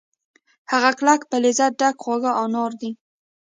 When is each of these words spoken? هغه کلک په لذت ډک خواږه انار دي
هغه 0.71 0.91
کلک 0.99 1.21
په 1.29 1.37
لذت 1.43 1.71
ډک 1.79 1.95
خواږه 2.03 2.31
انار 2.43 2.71
دي 2.81 2.91